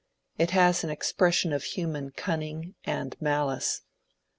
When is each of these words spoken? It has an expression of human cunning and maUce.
It 0.39 0.49
has 0.49 0.83
an 0.83 0.89
expression 0.89 1.53
of 1.53 1.63
human 1.63 2.09
cunning 2.09 2.73
and 2.85 3.15
maUce. 3.21 3.81